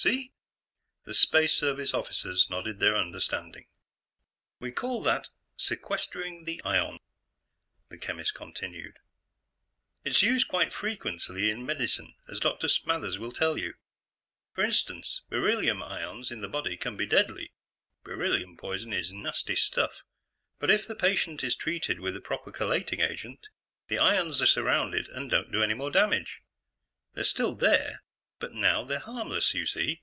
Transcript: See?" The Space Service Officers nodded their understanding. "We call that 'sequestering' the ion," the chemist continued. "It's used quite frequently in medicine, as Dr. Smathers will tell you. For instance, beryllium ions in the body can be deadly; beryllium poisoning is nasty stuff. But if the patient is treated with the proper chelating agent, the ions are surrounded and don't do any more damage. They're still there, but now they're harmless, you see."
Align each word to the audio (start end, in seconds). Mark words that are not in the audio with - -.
See?" 0.00 0.30
The 1.06 1.12
Space 1.12 1.54
Service 1.54 1.92
Officers 1.92 2.48
nodded 2.48 2.78
their 2.78 2.96
understanding. 2.96 3.66
"We 4.60 4.70
call 4.70 5.02
that 5.02 5.28
'sequestering' 5.56 6.44
the 6.44 6.62
ion," 6.62 7.00
the 7.88 7.98
chemist 7.98 8.32
continued. 8.32 8.98
"It's 10.04 10.22
used 10.22 10.46
quite 10.46 10.72
frequently 10.72 11.50
in 11.50 11.66
medicine, 11.66 12.14
as 12.28 12.38
Dr. 12.38 12.68
Smathers 12.68 13.18
will 13.18 13.32
tell 13.32 13.58
you. 13.58 13.74
For 14.54 14.62
instance, 14.62 15.22
beryllium 15.30 15.82
ions 15.82 16.30
in 16.30 16.42
the 16.42 16.48
body 16.48 16.76
can 16.76 16.96
be 16.96 17.04
deadly; 17.04 17.50
beryllium 18.04 18.56
poisoning 18.56 19.00
is 19.00 19.10
nasty 19.10 19.56
stuff. 19.56 20.04
But 20.60 20.70
if 20.70 20.86
the 20.86 20.94
patient 20.94 21.42
is 21.42 21.56
treated 21.56 21.98
with 21.98 22.14
the 22.14 22.20
proper 22.20 22.52
chelating 22.52 23.00
agent, 23.04 23.48
the 23.88 23.98
ions 23.98 24.40
are 24.40 24.46
surrounded 24.46 25.08
and 25.08 25.28
don't 25.28 25.50
do 25.50 25.60
any 25.60 25.74
more 25.74 25.90
damage. 25.90 26.40
They're 27.14 27.24
still 27.24 27.56
there, 27.56 28.04
but 28.40 28.52
now 28.52 28.84
they're 28.84 29.00
harmless, 29.00 29.52
you 29.52 29.66
see." 29.66 30.00